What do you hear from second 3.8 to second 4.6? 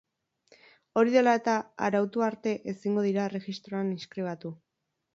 inskribatu.